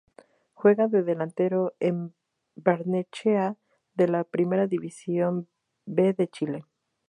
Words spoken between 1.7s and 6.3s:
en Barnechea de la Primera División B de